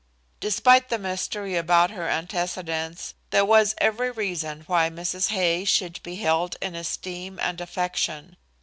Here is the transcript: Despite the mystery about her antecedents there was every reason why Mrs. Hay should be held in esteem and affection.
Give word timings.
Despite 0.39 0.89
the 0.89 0.97
mystery 0.97 1.55
about 1.55 1.91
her 1.91 2.09
antecedents 2.09 3.13
there 3.29 3.45
was 3.45 3.75
every 3.77 4.09
reason 4.09 4.63
why 4.65 4.89
Mrs. 4.89 5.29
Hay 5.29 5.63
should 5.63 6.01
be 6.01 6.15
held 6.15 6.55
in 6.59 6.73
esteem 6.73 7.37
and 7.39 7.61
affection. 7.61 8.35